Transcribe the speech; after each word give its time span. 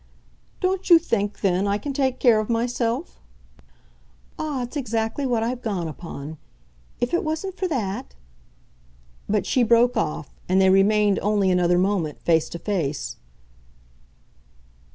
"Don't 0.61 0.89
you 0.89 0.97
think 0.97 1.41
then 1.41 1.67
I 1.67 1.77
can 1.77 1.93
take 1.93 2.17
care 2.17 2.39
of 2.39 2.49
myself?" 2.49 3.19
"Ah, 4.39 4.63
it's 4.63 4.75
exactly 4.75 5.27
what 5.27 5.43
I've 5.43 5.61
gone 5.61 5.87
upon. 5.87 6.39
If 6.99 7.13
it 7.13 7.23
wasn't 7.23 7.55
for 7.55 7.67
that!" 7.67 8.15
But 9.29 9.45
she 9.45 9.61
broke 9.61 9.95
off, 9.95 10.31
and 10.49 10.59
they 10.59 10.71
remained 10.71 11.19
only 11.21 11.51
another 11.51 11.77
moment 11.77 12.19
face 12.19 12.49
to 12.49 12.57
face. 12.57 13.17